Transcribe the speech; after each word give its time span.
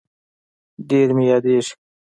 ډير 0.89 1.09
مي 1.17 1.25
ياديږي 1.31 1.73